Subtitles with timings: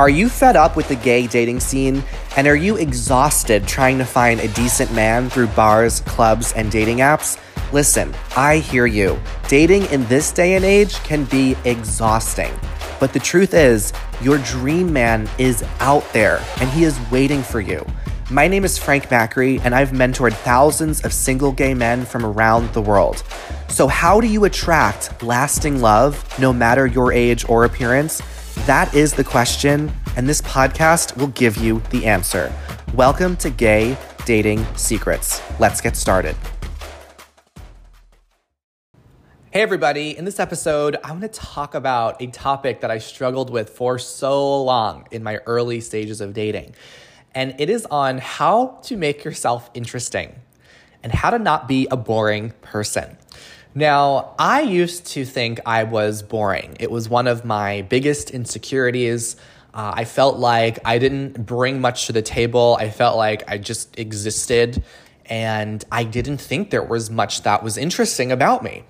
[0.00, 2.02] Are you fed up with the gay dating scene?
[2.34, 7.00] And are you exhausted trying to find a decent man through bars, clubs, and dating
[7.00, 7.38] apps?
[7.70, 9.20] Listen, I hear you.
[9.46, 12.50] Dating in this day and age can be exhausting.
[12.98, 13.92] But the truth is,
[14.22, 17.84] your dream man is out there and he is waiting for you.
[18.30, 22.72] My name is Frank Macri, and I've mentored thousands of single gay men from around
[22.72, 23.22] the world.
[23.68, 28.22] So, how do you attract lasting love no matter your age or appearance?
[28.66, 32.52] That is the question, and this podcast will give you the answer.
[32.94, 33.96] Welcome to Gay
[34.26, 35.40] Dating Secrets.
[35.58, 36.36] Let's get started.
[39.50, 40.16] Hey, everybody.
[40.16, 43.98] In this episode, I want to talk about a topic that I struggled with for
[43.98, 46.74] so long in my early stages of dating.
[47.34, 50.34] And it is on how to make yourself interesting
[51.02, 53.16] and how to not be a boring person.
[53.74, 56.76] Now, I used to think I was boring.
[56.80, 59.36] It was one of my biggest insecurities.
[59.72, 62.76] Uh, I felt like I didn't bring much to the table.
[62.80, 64.82] I felt like I just existed,
[65.26, 68.82] and I didn't think there was much that was interesting about me.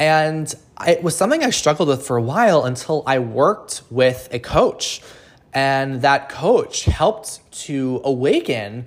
[0.00, 0.52] And
[0.84, 5.00] it was something I struggled with for a while until I worked with a coach.
[5.54, 8.86] And that coach helped to awaken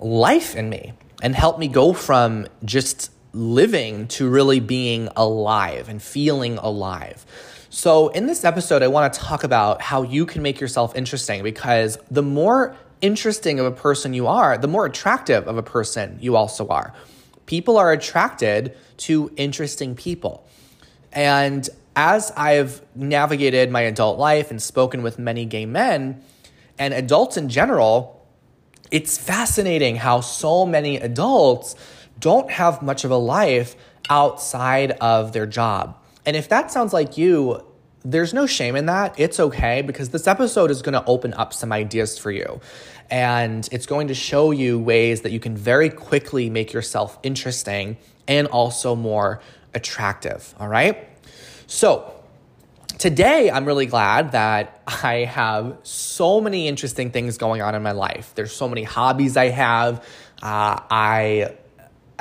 [0.00, 6.02] life in me and help me go from just living to really being alive and
[6.02, 7.24] feeling alive.
[7.70, 11.42] So, in this episode, I want to talk about how you can make yourself interesting
[11.42, 16.18] because the more interesting of a person you are, the more attractive of a person
[16.20, 16.94] you also are.
[17.46, 20.46] People are attracted to interesting people.
[21.12, 26.22] And as I've navigated my adult life and spoken with many gay men
[26.78, 28.26] and adults in general,
[28.90, 31.74] it's fascinating how so many adults
[32.18, 33.76] don't have much of a life
[34.08, 35.96] outside of their job.
[36.24, 37.64] And if that sounds like you,
[38.04, 39.18] there's no shame in that.
[39.18, 42.60] It's okay because this episode is going to open up some ideas for you.
[43.10, 47.96] And it's going to show you ways that you can very quickly make yourself interesting
[48.26, 49.40] and also more
[49.74, 50.54] attractive.
[50.58, 51.08] All right.
[51.66, 52.12] So,
[52.98, 57.92] today I'm really glad that I have so many interesting things going on in my
[57.92, 58.32] life.
[58.34, 60.04] There's so many hobbies I have.
[60.42, 61.56] Uh, I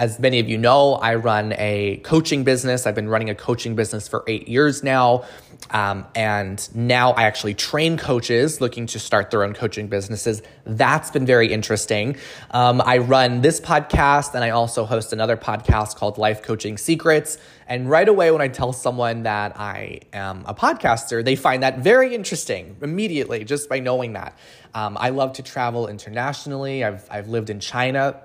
[0.01, 2.87] as many of you know, I run a coaching business.
[2.87, 5.25] I've been running a coaching business for eight years now.
[5.69, 10.41] Um, and now I actually train coaches looking to start their own coaching businesses.
[10.65, 12.17] That's been very interesting.
[12.49, 17.37] Um, I run this podcast and I also host another podcast called Life Coaching Secrets.
[17.67, 21.77] And right away, when I tell someone that I am a podcaster, they find that
[21.77, 24.35] very interesting immediately just by knowing that.
[24.73, 26.83] Um, I love to travel internationally.
[26.83, 28.19] I've, I've lived in China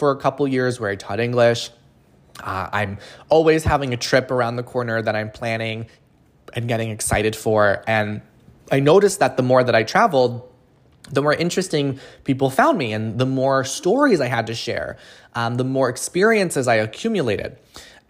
[0.00, 1.70] for a couple years where I taught English.
[2.42, 5.86] Uh, I'm always having a trip around the corner that I'm planning
[6.54, 7.84] and getting excited for.
[7.86, 8.22] And
[8.72, 10.48] I noticed that the more that I traveled,
[11.10, 14.96] the more interesting people found me and the more stories I had to share,
[15.34, 17.58] um, the more experiences I accumulated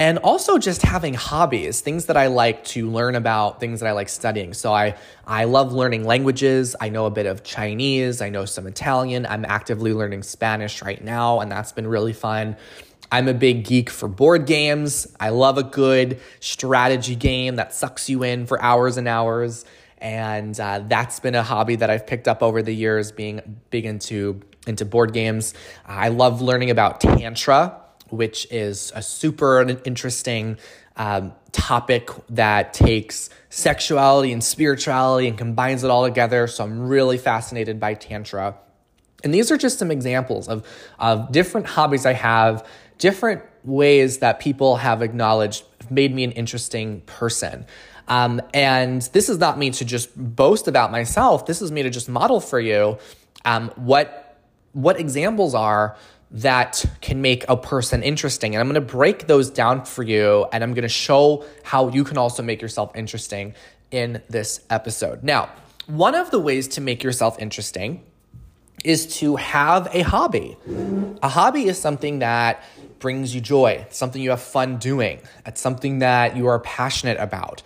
[0.01, 3.93] and also just having hobbies things that i like to learn about things that i
[3.93, 4.53] like studying.
[4.55, 4.97] So i
[5.27, 6.75] i love learning languages.
[6.81, 8.21] I know a bit of chinese.
[8.21, 9.27] I know some italian.
[9.27, 12.57] I'm actively learning spanish right now and that's been really fun.
[13.13, 15.07] I'm a big geek for board games.
[15.21, 19.65] I love a good strategy game that sucks you in for hours and hours.
[19.99, 23.85] And uh, that's been a hobby that i've picked up over the years being big
[23.85, 25.53] into into board games.
[25.85, 27.80] I love learning about tantra
[28.11, 30.59] which is a super interesting
[30.97, 36.47] um, topic that takes sexuality and spirituality and combines it all together.
[36.47, 38.57] So I'm really fascinated by Tantra.
[39.23, 40.67] And these are just some examples of,
[40.99, 42.67] of different hobbies I have,
[42.99, 47.67] different ways that people have acknowledged made me an interesting person.
[48.09, 51.47] Um, and this is not me to just boast about myself.
[51.47, 52.99] This is me to just model for you
[53.45, 54.27] um, what
[54.73, 55.97] what examples are
[56.33, 58.55] that can make a person interesting.
[58.55, 62.19] And I'm to break those down for you and I'm to show how you can
[62.19, 63.55] also make yourself interesting
[63.91, 65.25] in this episode.
[65.25, 65.51] Now,
[65.87, 68.05] one of the ways to make yourself interesting
[68.85, 70.57] is to have a hobby.
[71.23, 72.63] A hobby is something that
[73.01, 77.63] brings you joy, something you have fun doing, it's something that you are passionate about.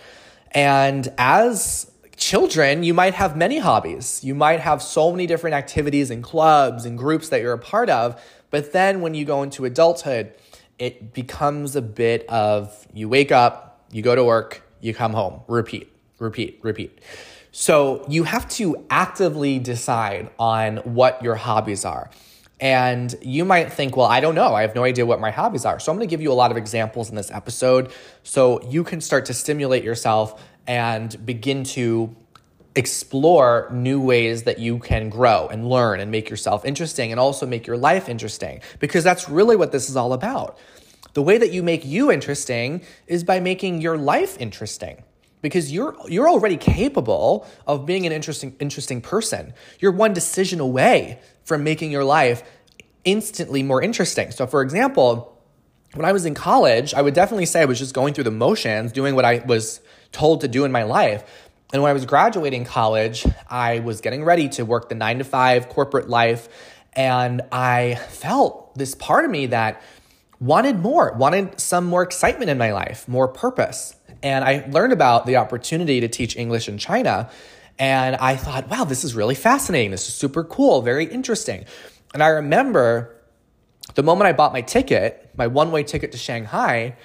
[0.52, 4.22] And as children, you might have many hobbies.
[4.22, 7.90] You might have so many different activities and clubs and groups that you're a part
[7.90, 8.20] of.
[8.55, 10.33] But then when you go into adulthood,
[10.79, 15.41] it becomes a bit of you wake up, you go to work, you come home,
[15.49, 15.91] repeat,
[16.21, 17.01] repeat, repeat.
[17.51, 22.11] So you have to actively decide on what your hobbies are.
[22.61, 24.55] And you might think, well, I don't know.
[24.55, 25.81] I have no idea what my hobbies are.
[25.81, 27.91] So I'm going to give you a lot of examples in this episode
[28.23, 32.15] so you can start to stimulate yourself and begin to
[32.76, 37.47] explore new ways that you can grow and learn and make yourself interesting and also
[37.47, 40.59] make your life interesting because that's really what this is all about.
[41.12, 45.05] The way that you make you interesting is by making your life interesting
[45.41, 49.55] because you're you're already capable of being an interesting interesting person.
[49.79, 52.43] You're one decision away from making your life
[53.05, 54.32] instantly more interesting.
[54.32, 55.38] So for example,
[55.93, 58.32] when I was in college, I would definitely say I was just going through the
[58.32, 59.81] motions, doing what I was
[60.11, 61.44] told to do in my life.
[61.72, 65.25] And when I was graduating college, I was getting ready to work the 9 to
[65.25, 66.49] 5 corporate life
[66.96, 69.82] and I felt this part of me that
[70.40, 73.96] wanted more, wanted some more excitement in my life, more purpose.
[74.22, 77.31] And I learned about the opportunity to teach English in China.
[77.78, 79.90] And I thought, wow, this is really fascinating.
[79.90, 81.64] This is super cool, very interesting.
[82.12, 83.17] And I remember
[83.94, 86.96] the moment I bought my ticket, my one way ticket to Shanghai,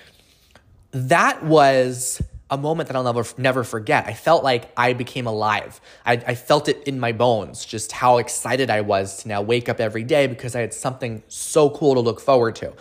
[0.91, 2.21] that was
[2.51, 4.07] a moment that I'll never never forget.
[4.07, 5.79] I felt like I became alive.
[6.05, 9.69] I, I, felt it in my bones, just how excited I was to now wake
[9.69, 12.73] up every day because I had something so cool to look forward to.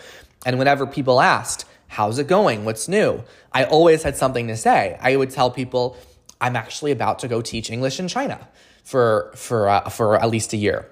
[0.46, 2.64] And whenever people asked, How's it going?
[2.64, 3.24] What's new?
[3.52, 4.98] I always had something to say.
[5.00, 5.96] I would tell people,
[6.40, 8.46] I'm actually about to go teach English in China
[8.84, 10.88] for, for, uh, for at least a year.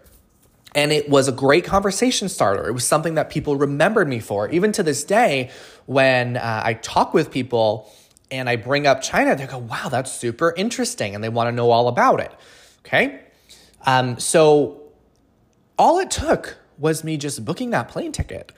[0.75, 2.67] And it was a great conversation starter.
[2.67, 4.49] It was something that people remembered me for.
[4.51, 5.51] Even to this day,
[5.87, 7.91] when uh, I talk with people
[8.31, 11.15] and I bring up China, they go, wow, that's super interesting.
[11.15, 12.33] And they want to know all about it.
[12.81, 13.21] Okay.
[13.85, 14.83] Um, so
[15.79, 18.53] all it took was me just booking that plane ticket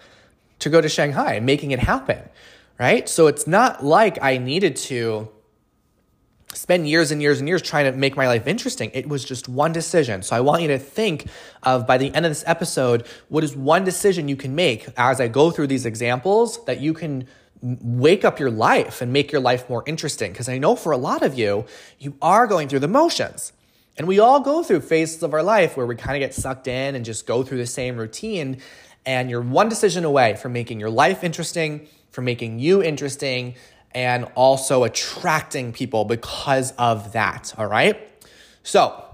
[0.60, 2.20] to go to Shanghai and making it happen,
[2.78, 3.08] right?
[3.08, 5.28] So it's not like I needed to
[6.54, 8.90] spend years and years and years trying to make my life interesting.
[8.94, 10.22] It was just one decision.
[10.22, 11.28] So I want you to think
[11.62, 15.20] of by the end of this episode, what is one decision you can make as
[15.20, 17.28] I go through these examples that you can
[17.60, 20.32] wake up your life and make your life more interesting.
[20.32, 21.64] Because I know for a lot of you,
[21.98, 23.52] you are going through the motions.
[23.96, 26.68] And we all go through phases of our life where we kind of get sucked
[26.68, 28.58] in and just go through the same routine.
[29.04, 33.56] And you're one decision away from making your life interesting, from making you interesting,
[33.92, 37.54] and also attracting people because of that.
[37.58, 37.98] All right.
[38.62, 39.04] So,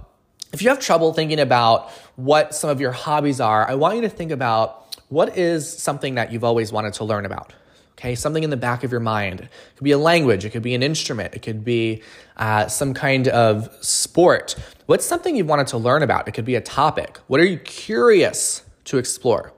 [0.53, 4.03] if you have trouble thinking about what some of your hobbies are, I want you
[4.03, 7.53] to think about what is something that you've always wanted to learn about.
[7.97, 9.41] Okay, something in the back of your mind.
[9.41, 12.03] It could be a language, it could be an instrument, it could be
[12.37, 14.57] uh, some kind of sport.
[14.87, 16.27] What's something you wanted to learn about?
[16.27, 17.19] It could be a topic.
[17.29, 19.53] What are you curious to explore?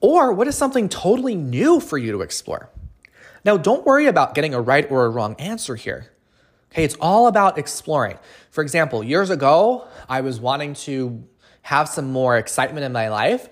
[0.00, 2.70] Or what is something totally new for you to explore?
[3.44, 6.10] Now, don't worry about getting a right or a wrong answer here.
[6.72, 8.18] Okay, it's all about exploring.
[8.50, 11.24] For example, years ago, I was wanting to
[11.62, 13.48] have some more excitement in my life,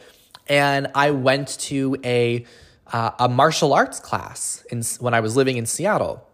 [0.48, 2.44] and I went to a
[2.92, 6.26] uh, a martial arts class in, when I was living in Seattle,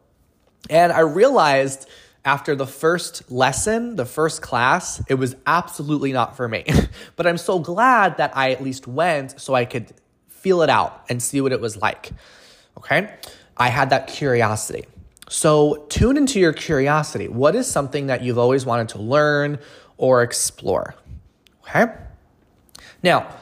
[0.71, 1.89] and I realized
[2.25, 6.65] after the first lesson, the first class, it was absolutely not for me.
[7.17, 9.93] but I'm so glad that I at least went so I could
[10.29, 12.11] feel it out and see what it was like.
[12.79, 13.13] Okay?
[13.57, 14.85] I had that curiosity.
[15.29, 17.27] So tune into your curiosity.
[17.27, 19.59] What is something that you've always wanted to learn
[19.97, 20.95] or explore?
[21.63, 21.87] Okay?
[23.03, 23.35] Now,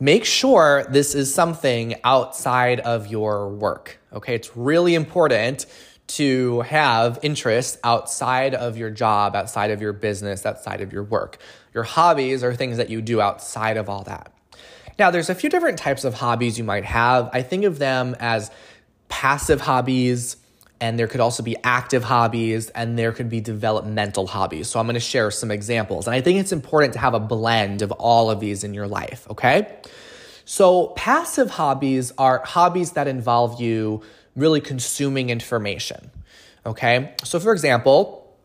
[0.00, 4.00] make sure this is something outside of your work.
[4.12, 4.34] Okay?
[4.34, 5.66] It's really important
[6.08, 11.38] to have interests outside of your job, outside of your business, outside of your work.
[11.74, 14.32] Your hobbies are things that you do outside of all that.
[14.98, 17.30] Now, there's a few different types of hobbies you might have.
[17.32, 18.50] I think of them as
[19.08, 20.36] passive hobbies,
[20.80, 24.68] and there could also be active hobbies, and there could be developmental hobbies.
[24.68, 26.06] So, I'm gonna share some examples.
[26.06, 28.86] And I think it's important to have a blend of all of these in your
[28.86, 29.66] life, okay?
[30.44, 34.02] So, passive hobbies are hobbies that involve you
[34.36, 36.10] really consuming information,
[36.64, 37.14] okay?
[37.24, 38.36] So, for example,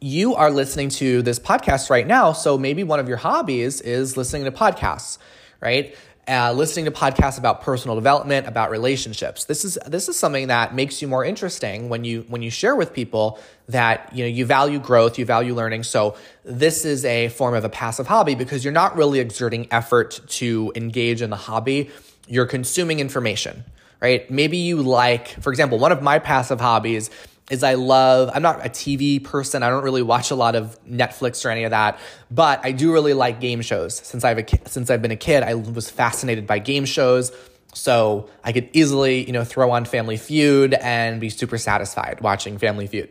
[0.00, 2.32] you are listening to this podcast right now.
[2.32, 5.18] So, maybe one of your hobbies is listening to podcasts
[5.60, 5.96] right?
[6.28, 9.44] Uh, listening to podcasts about personal development, about relationships.
[9.44, 12.74] This is this is something that makes you more interesting when you when you share
[12.74, 15.84] with people that you know you value growth, you value learning.
[15.84, 20.18] So this is a form of a passive hobby because you're not really exerting effort
[20.26, 21.90] to engage in the hobby.
[22.26, 23.62] You're consuming information,
[24.00, 24.28] right?
[24.28, 27.08] Maybe you like, for example, one of my passive hobbies
[27.50, 29.62] is I love, I'm not a TV person.
[29.62, 31.98] I don't really watch a lot of Netflix or any of that,
[32.30, 33.96] but I do really like game shows.
[33.96, 37.30] Since I've, a, since I've been a kid, I was fascinated by game shows.
[37.72, 42.58] So I could easily, you know, throw on Family Feud and be super satisfied watching
[42.58, 43.10] Family Feud.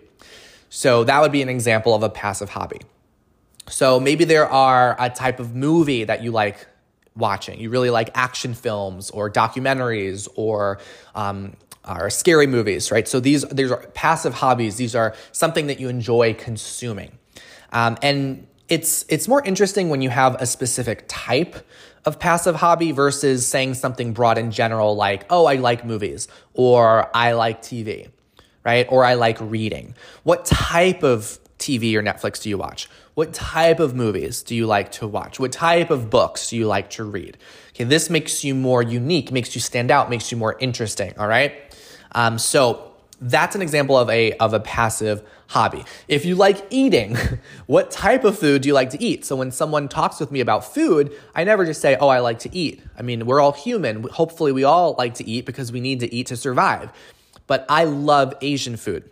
[0.69, 2.81] So that would be an example of a passive hobby.
[3.69, 6.67] So maybe there are a type of movie that you like
[7.15, 7.59] watching.
[7.59, 10.79] You really like action films or documentaries or
[11.13, 13.07] um, are scary movies, right?
[13.07, 14.75] So these these are passive hobbies.
[14.75, 17.17] These are something that you enjoy consuming.
[17.71, 21.55] Um, and it's it's more interesting when you have a specific type
[22.05, 27.09] of passive hobby versus saying something broad in general like, oh, I like movies or
[27.15, 28.09] I like TV,
[28.63, 28.85] right?
[28.89, 29.95] Or I like reading.
[30.23, 32.89] What type of TV or Netflix do you watch?
[33.15, 35.39] What type of movies do you like to watch?
[35.39, 37.37] What type of books do you like to read?
[37.69, 41.27] Okay, this makes you more unique, makes you stand out, makes you more interesting, all
[41.27, 41.64] right?
[42.13, 45.85] Um, so that's an example of a, of a passive hobby.
[46.07, 47.17] If you like eating,
[47.65, 49.25] what type of food do you like to eat?
[49.25, 52.39] So when someone talks with me about food, I never just say, oh, I like
[52.39, 52.81] to eat.
[52.97, 54.03] I mean, we're all human.
[54.03, 56.91] Hopefully, we all like to eat because we need to eat to survive.
[57.47, 59.09] But I love Asian food.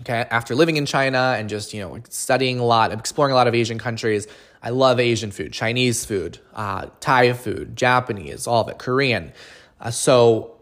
[0.00, 3.46] Okay, after living in China and just, you know, studying a lot, exploring a lot
[3.46, 4.26] of Asian countries,
[4.62, 9.32] I love Asian food, Chinese food, uh, Thai food, Japanese, all of it, Korean.
[9.80, 10.61] Uh, so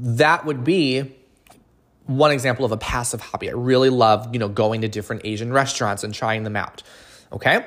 [0.00, 1.14] that would be
[2.06, 3.48] one example of a passive hobby.
[3.48, 6.82] I really love, you know, going to different Asian restaurants and trying them out.
[7.32, 7.64] Okay?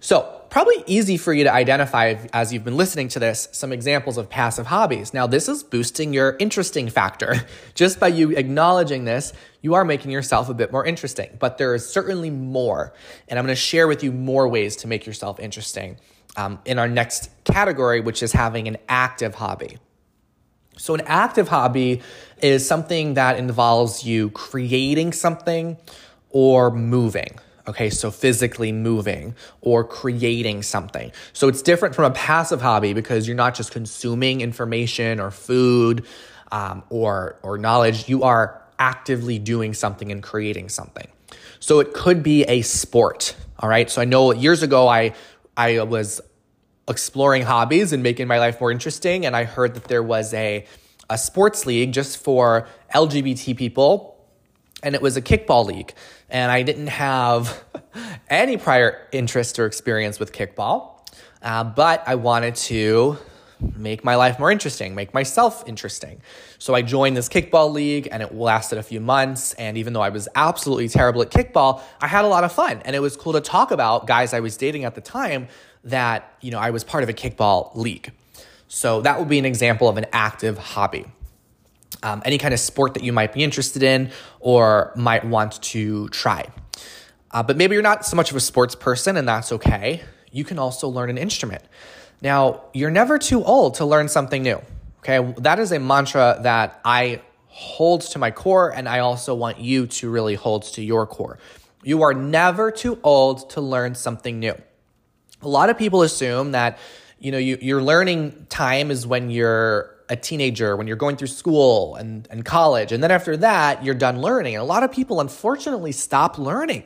[0.00, 4.18] So, probably easy for you to identify as you've been listening to this some examples
[4.18, 5.14] of passive hobbies.
[5.14, 7.46] Now, this is boosting your interesting factor.
[7.74, 11.74] Just by you acknowledging this, you are making yourself a bit more interesting, but there
[11.74, 12.92] is certainly more.
[13.28, 15.98] And I'm going to share with you more ways to make yourself interesting
[16.36, 19.78] um, in our next category, which is having an active hobby.
[20.76, 22.02] So, an active hobby
[22.40, 25.76] is something that involves you creating something
[26.30, 27.38] or moving.
[27.68, 31.12] Okay, so physically moving or creating something.
[31.32, 36.04] So it's different from a passive hobby because you're not just consuming information or food
[36.50, 38.08] um, or or knowledge.
[38.08, 41.06] You are actively doing something and creating something.
[41.60, 43.36] So it could be a sport.
[43.60, 43.88] All right.
[43.88, 45.14] So I know years ago I
[45.56, 46.20] I was
[46.88, 49.24] exploring hobbies and making my life more interesting.
[49.26, 50.66] And I heard that there was a,
[51.08, 54.08] a sports league just for LGBT people.
[54.82, 55.94] And it was a kickball league.
[56.28, 57.64] And I didn't have
[58.28, 60.98] any prior interest or experience with kickball.
[61.40, 63.18] Uh, but I wanted to
[63.76, 66.20] make my life more interesting, make myself interesting.
[66.58, 69.52] So I joined this kickball league and it lasted a few months.
[69.54, 72.82] And even though I was absolutely terrible at kickball, I had a lot of fun.
[72.84, 75.48] And it was cool to talk about guys I was dating at the time
[75.84, 78.12] that, you know, I was part of a kickball league.
[78.68, 81.04] So that would be an example of an active hobby.
[82.02, 84.10] Um, any kind of sport that you might be interested in
[84.40, 86.48] or might want to try.
[87.30, 90.02] Uh, but maybe you're not so much of a sports person, and that's okay.
[90.30, 91.62] You can also learn an instrument.
[92.20, 94.60] Now, you're never too old to learn something new.
[94.98, 99.58] Okay, that is a mantra that I hold to my core, and I also want
[99.58, 101.38] you to really hold to your core.
[101.82, 104.54] You are never too old to learn something new
[105.42, 106.78] a lot of people assume that
[107.18, 111.28] you know you, your learning time is when you're a teenager when you're going through
[111.28, 112.92] school and, and college.
[112.92, 114.54] And then after that you're done learning.
[114.54, 116.84] And a lot of people unfortunately stop learning.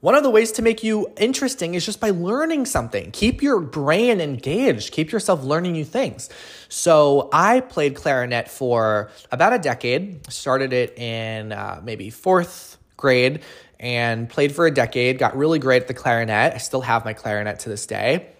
[0.00, 3.10] One of the ways to make you interesting is just by learning something.
[3.10, 6.28] Keep your brain engaged, keep yourself learning new things.
[6.68, 13.40] So, I played clarinet for about a decade, started it in uh, maybe fourth grade,
[13.80, 16.54] and played for a decade, got really great at the clarinet.
[16.54, 18.30] I still have my clarinet to this day.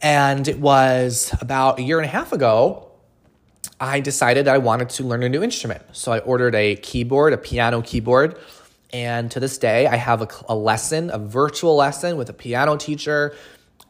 [0.00, 2.88] And it was about a year and a half ago,
[3.78, 5.82] I decided I wanted to learn a new instrument.
[5.92, 8.38] So I ordered a keyboard, a piano keyboard.
[8.92, 12.76] And to this day, I have a, a lesson, a virtual lesson with a piano
[12.76, 13.34] teacher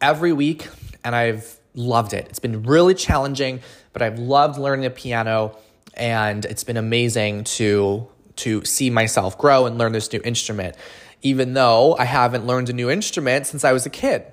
[0.00, 0.68] every week.
[1.04, 2.26] And I've loved it.
[2.28, 3.60] It's been really challenging,
[3.92, 5.56] but I've loved learning the piano.
[5.94, 10.76] And it's been amazing to to see myself grow and learn this new instrument,
[11.22, 14.24] even though I haven't learned a new instrument since I was a kid.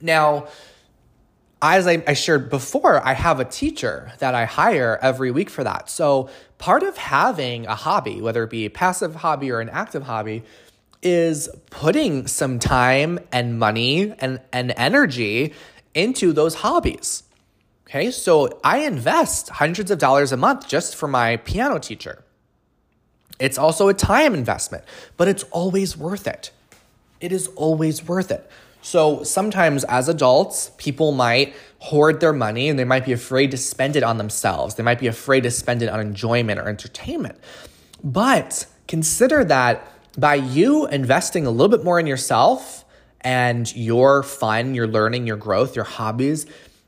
[0.00, 0.48] Now,
[1.62, 5.62] as I, I, shared before, I have a teacher that I hire every week for
[5.62, 5.90] that.
[5.90, 10.04] So, part of having a hobby, whether it be a passive hobby or an active
[10.04, 10.42] hobby,
[11.02, 15.52] is putting some time and money and, and energy
[15.94, 17.24] into those hobbies.
[17.86, 22.24] Okay, so I invest hundreds of dollars a month just for my piano teacher.
[23.40, 24.84] It's also a time investment,
[25.16, 26.52] but it's always worth it.
[27.20, 28.48] It is always worth it.
[28.82, 33.56] So sometimes as adults, people might hoard their money and they might be afraid to
[33.56, 34.74] spend it on themselves.
[34.74, 37.38] They might be afraid to spend it on enjoyment or entertainment.
[38.02, 39.86] But consider that
[40.18, 42.84] by you investing a little bit more in yourself
[43.20, 46.46] and your fun, your learning, your growth, your hobbies,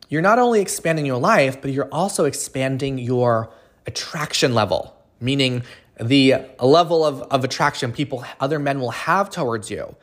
[0.09, 3.51] you're not only expanding your life, but you're also expanding your
[3.87, 5.63] attraction level, meaning
[6.01, 9.95] the level of, of attraction people, other men will have towards you.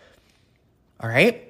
[1.00, 1.46] All right?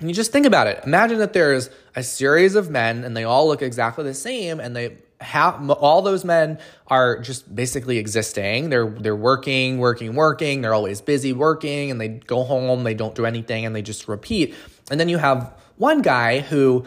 [0.00, 0.80] And you just think about it.
[0.84, 4.76] Imagine that there's a series of men and they all look exactly the same and
[4.76, 8.70] they How, all those men are just basically existing.
[8.70, 10.62] They're they're working, working, working.
[10.62, 12.84] They're always busy working, and they go home.
[12.84, 14.54] They don't do anything, and they just repeat.
[14.90, 16.84] And then you have one guy who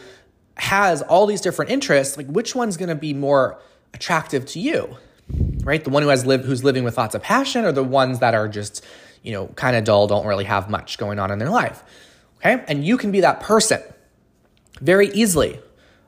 [0.55, 2.15] has all these different interests.
[2.15, 3.59] Like, which one's going to be more
[3.93, 4.95] attractive to you?
[5.63, 8.19] Right, the one who has lived, who's living with lots of passion, or the ones
[8.19, 8.83] that are just,
[9.21, 11.83] you know, kind of dull, don't really have much going on in their life.
[12.37, 13.81] Okay, and you can be that person
[14.81, 15.59] very easily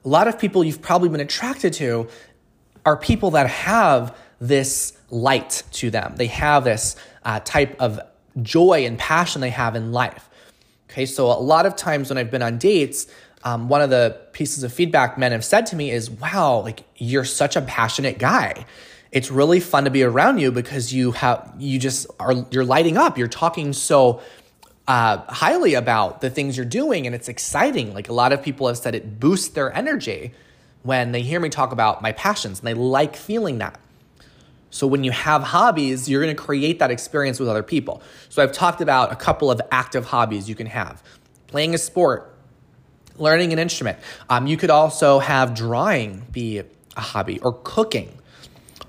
[0.06, 2.08] a lot of people you've probably been attracted to
[2.86, 6.16] are people that have this light to them.
[6.18, 8.00] They have this uh, type of
[8.42, 10.30] joy and passion they have in life.
[10.90, 13.08] Okay, so a lot of times when I've been on dates,
[13.44, 16.84] um, one of the pieces of feedback men have said to me is, "Wow, like
[16.98, 18.66] you're such a passionate guy.
[19.14, 22.98] It's really fun to be around you because you have you just are you're lighting
[22.98, 23.16] up.
[23.16, 24.22] You're talking so
[24.88, 27.94] uh, highly about the things you're doing and it's exciting.
[27.94, 30.34] Like a lot of people have said it boosts their energy
[30.82, 33.80] when they hear me talk about my passions and they like feeling that.
[34.72, 38.02] So when you have hobbies, you're going to create that experience with other people.
[38.30, 41.04] So I've talked about a couple of active hobbies you can have
[41.46, 42.36] playing a sport,
[43.18, 44.00] learning an instrument.
[44.28, 46.64] Um, you could also have drawing be
[46.98, 48.10] a hobby or cooking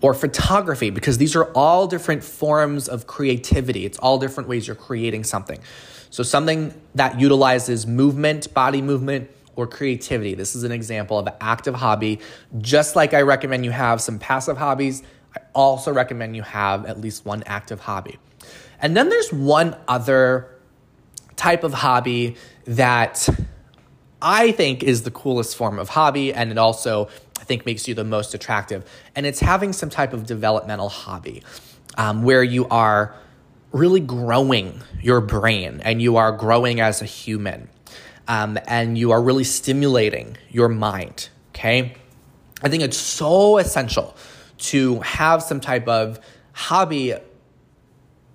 [0.04, 3.86] or photography because these are all different forms of creativity.
[3.86, 5.58] It's all different ways you're creating something.
[6.10, 10.34] So, something that utilizes movement, body movement, or creativity.
[10.34, 12.20] This is an example of an active hobby.
[12.58, 15.02] Just like I recommend you have some passive hobbies,
[15.34, 18.18] I also recommend you have at least one active hobby.
[18.82, 20.50] And then there's one other
[21.34, 23.26] type of hobby that
[24.20, 27.08] I think is the coolest form of hobby, and it also
[27.40, 28.88] I think makes you the most attractive.
[29.14, 31.42] And it's having some type of developmental hobby
[31.96, 33.14] um, where you are
[33.72, 37.68] really growing your brain and you are growing as a human
[38.28, 41.28] um, and you are really stimulating your mind.
[41.50, 41.94] Okay.
[42.62, 44.16] I think it's so essential
[44.58, 46.20] to have some type of
[46.52, 47.14] hobby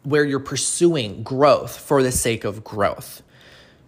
[0.03, 3.24] where you're pursuing growth for the sake of growth.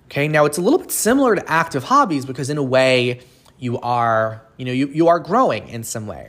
[0.05, 3.21] Okay, now it's a little bit similar to active hobbies because, in a way,
[3.61, 6.27] you are, you know, you, you are growing in some way.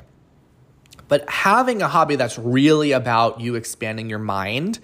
[1.08, 4.78] But having a hobby that's really about you expanding your mind,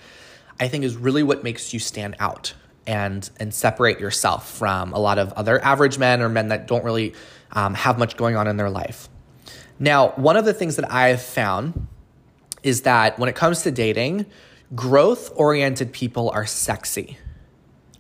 [0.59, 2.55] I think is really what makes you stand out
[2.87, 6.83] and and separate yourself from a lot of other average men or men that don't
[6.85, 7.13] really
[7.53, 9.11] um, have much going on in their life.
[9.79, 11.87] Now, one of the things that I have found
[12.63, 14.25] is that when it comes to dating,
[14.75, 17.19] growth oriented people are sexy.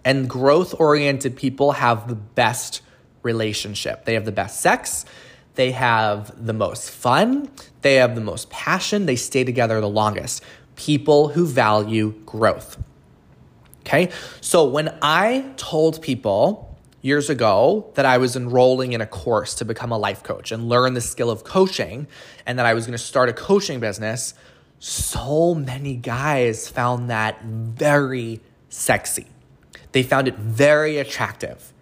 [0.06, 2.80] And growth oriented people have the best
[3.32, 3.96] relationship.
[4.06, 5.04] They have the best sex,
[5.54, 6.18] they have
[6.50, 7.50] the most fun,
[7.82, 10.42] they have the most passion, they stay together the longest.
[10.76, 12.70] People who value growth.
[13.80, 14.10] Okay,
[14.40, 19.64] so when I told people years ago that I was enrolling in a course to
[19.64, 22.06] become a life coach and learn the skill of coaching,
[22.46, 24.34] and that I was going to start a coaching business,
[24.78, 29.26] so many guys found that very sexy.
[29.92, 31.72] They found it very attractive.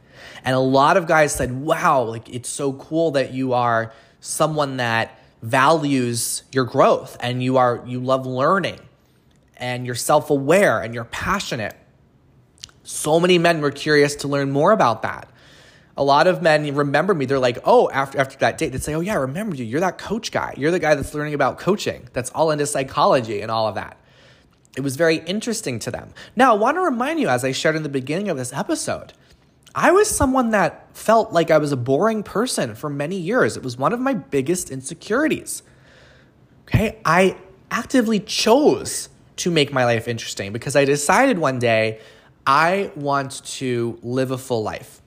[0.47, 4.79] And a lot of guys said, wow, like it's so cool that you are someone
[4.79, 8.81] that values your growth and you are you love learning
[9.57, 11.75] and you're self-aware and you're passionate.
[12.85, 15.29] So many men were curious to learn more about that.
[15.97, 17.25] A lot of men remember me.
[17.25, 19.65] They're like, oh, after after that date, they'd say, oh yeah, I remember you.
[19.65, 20.55] You're that coach guy.
[20.57, 22.09] You're the guy that's learning about coaching.
[22.13, 23.97] That's all into psychology and all of that.
[24.77, 26.13] It was very interesting to them.
[26.37, 29.15] Now, I want to remind you, as I shared in the beginning of this episode,
[29.79, 33.59] I was someone that felt like I was a boring person for many years.
[33.59, 35.63] It was one of my biggest insecurities.
[36.63, 37.37] Okay, I
[37.71, 42.01] actively chose to make my life interesting because I decided one day
[42.47, 45.03] I want to live a full life.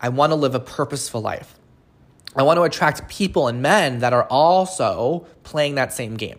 [0.00, 1.58] I want to live a purposeful life.
[2.34, 6.38] I want to attract people and men that are also playing that same game.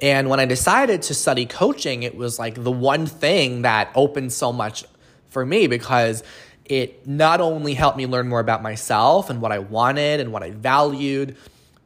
[0.00, 4.32] And when I decided to study coaching, it was like the one thing that opened
[4.32, 4.84] so much
[5.30, 6.22] for me because
[6.64, 10.42] it not only helped me learn more about myself and what I wanted and what
[10.42, 11.36] I valued,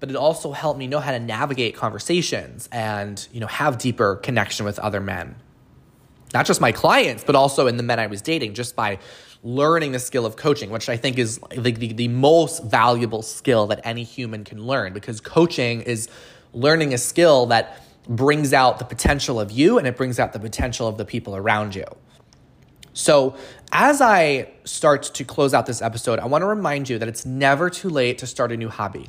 [0.01, 4.17] but it also helped me know how to navigate conversations and, you know, have deeper
[4.17, 5.37] connection with other men.
[6.35, 8.99] Not just my clients, but also in the men I was dating, just by
[9.45, 13.67] learning the skill of coaching, which I think is the, the, the most valuable skill
[13.69, 16.09] that any human can learn because coaching is
[16.53, 20.41] learning a skill that brings out the potential of you and it brings out the
[20.41, 21.85] potential of the people around you.
[22.95, 23.37] So,
[23.73, 27.25] as I start to close out this episode, I want to remind you that it's
[27.25, 29.09] never too late to start a new hobby.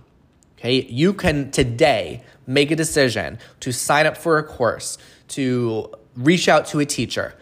[0.57, 4.97] Okay, you can today make a decision to sign up for a course,
[5.29, 7.35] to reach out to a teacher,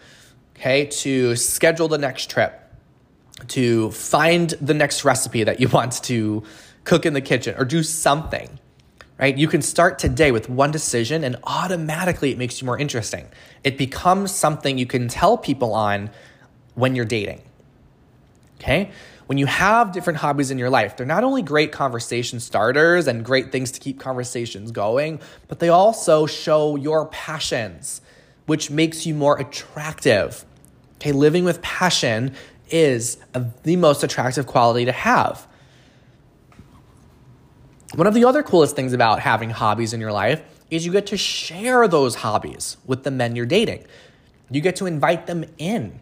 [0.56, 2.60] okay, to schedule the next trip,
[3.46, 6.42] to find the next recipe that you want to
[6.82, 8.58] cook in the kitchen or do something.
[9.18, 9.38] Right?
[9.38, 13.28] You can start today with one decision and automatically it makes you more interesting.
[13.62, 16.10] It becomes something you can tell people on
[16.74, 17.42] when you're dating.
[18.60, 18.90] Okay?
[19.26, 23.24] When you have different hobbies in your life, they're not only great conversation starters and
[23.24, 28.00] great things to keep conversations going, but they also show your passions,
[28.46, 30.44] which makes you more attractive.
[30.96, 32.34] Okay, living with passion
[32.70, 35.46] is a, the most attractive quality to have.
[37.94, 41.06] One of the other coolest things about having hobbies in your life is you get
[41.08, 43.84] to share those hobbies with the men you're dating.
[44.50, 46.00] You get to invite them in.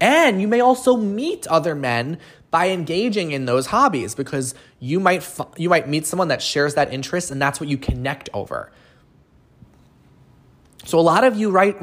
[0.00, 2.18] And you may also meet other men
[2.50, 6.92] by engaging in those hobbies because you might you might meet someone that shares that
[6.92, 8.72] interest and that's what you connect over.
[10.84, 11.76] So a lot of you write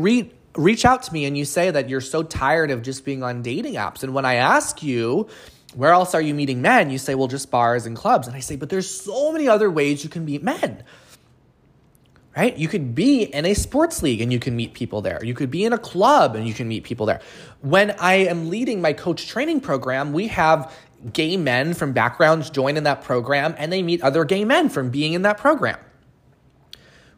[0.56, 3.42] reach out to me and you say that you're so tired of just being on
[3.42, 5.28] dating apps and when I ask you
[5.76, 6.90] where else are you meeting men?
[6.90, 8.28] You say, well, just bars and clubs.
[8.28, 10.86] And I say, but there's so many other ways you can meet men
[12.36, 12.58] right?
[12.58, 15.24] You could be in a sports league and you can meet people there.
[15.24, 17.22] You could be in a club and you can meet people there.
[17.62, 20.74] When I am leading my coach training program, we have
[21.14, 24.90] gay men from backgrounds join in that program and they meet other gay men from
[24.90, 25.78] being in that program.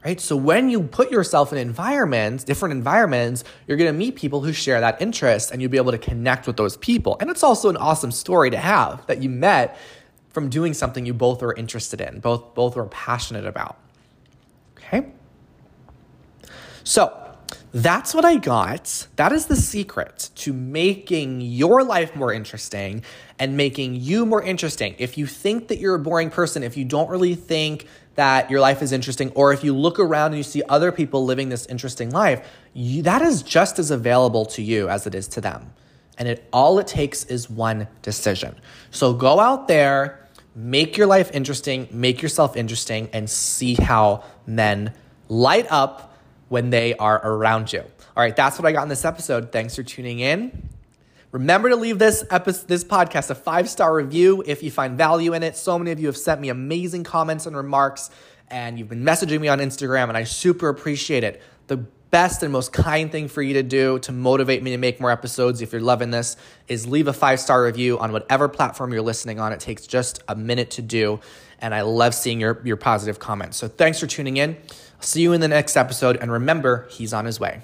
[0.06, 0.22] Right?
[0.22, 4.54] So when you put yourself in environments, different environments, you're going to meet people who
[4.54, 7.18] share that interest and you'll be able to connect with those people.
[7.20, 9.78] And it's also an awesome story to have that you met
[10.30, 13.80] from doing something you both are interested in, both both were passionate about.
[14.88, 15.08] Okay?
[16.84, 17.28] So,
[17.74, 19.08] that's what I got.
[19.18, 23.04] That is the secret to making your life more interesting
[23.38, 24.96] and making you more interesting.
[24.98, 28.62] If you think that you're a boring person, if you don't really think that your
[28.62, 31.66] life is interesting, or if you look around and you see other people living this
[31.68, 35.72] interesting life, you, that is just as available to you as it is to them.
[36.18, 38.56] And it all it takes is one decision.
[38.90, 44.94] So go out there, make your life interesting, make yourself interesting, and see how men
[45.30, 46.18] light up
[46.50, 47.82] when they are around you.
[47.82, 49.52] All right, that's what I got in this episode.
[49.52, 50.70] Thanks for tuning in.
[51.32, 55.34] Remember to leave this episode, this podcast a five star review if you find value
[55.34, 55.58] in it.
[55.58, 58.10] So many of you have sent me amazing comments and remarks,
[58.48, 61.42] and you've been messaging me on Instagram, and I super appreciate it.
[61.68, 61.78] The
[62.12, 65.12] best and most kind thing for you to do to motivate me to make more
[65.12, 69.02] episodes if you're loving this is leave a five star review on whatever platform you're
[69.02, 69.52] listening on.
[69.52, 71.20] It takes just a minute to do,
[71.60, 73.58] and I love seeing your, your positive comments.
[73.58, 74.58] So thanks for tuning in.
[74.70, 77.62] I'll see you in the next episode, and remember, he's on his way.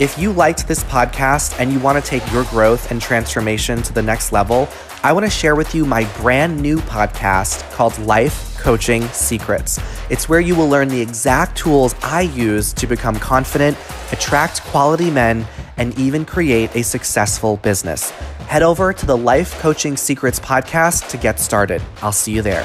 [0.00, 3.92] If you liked this podcast and you want to take your growth and transformation to
[3.92, 4.68] the next level,
[5.04, 9.78] I want to share with you my brand new podcast called Life Coaching Secrets.
[10.10, 13.78] It's where you will learn the exact tools I use to become confident,
[14.10, 18.12] attract quality men, and even create a successful business.
[18.46, 21.82] Head over to the Life Coaching Secrets podcast to get started.
[22.02, 22.64] I'll see you there.